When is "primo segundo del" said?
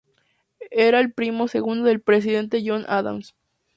1.13-2.01